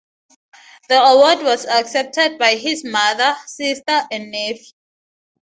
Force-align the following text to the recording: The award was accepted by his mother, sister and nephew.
The 0.89 0.99
award 0.99 1.43
was 1.45 1.67
accepted 1.67 2.39
by 2.39 2.55
his 2.55 2.83
mother, 2.83 3.35
sister 3.45 4.01
and 4.09 4.31
nephew. 4.31 4.73